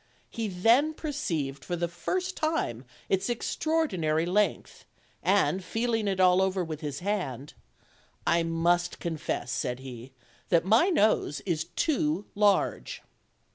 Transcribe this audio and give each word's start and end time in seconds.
He 0.31 0.47
then 0.47 0.95
perceived 0.95 1.63
for 1.63 1.75
the 1.75 1.87
first 1.87 2.35
time 2.35 2.85
its 3.07 3.29
extraordinary 3.29 4.25
length, 4.25 4.83
and 5.21 5.63
feeling 5.63 6.09
all 6.19 6.41
over 6.41 6.61
it 6.63 6.67
with 6.67 6.81
his 6.81 7.01
hand: 7.01 7.53
"I 8.25 8.41
must 8.41 8.97
confess," 8.97 9.51
said 9.51 9.77
he, 9.77 10.11
"that 10.49 10.65
my 10.65 10.89
nose 10.89 11.41
is 11.41 11.65
too 11.65 12.25
large." 12.33 13.03